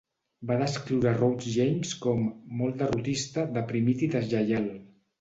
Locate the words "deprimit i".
3.63-4.15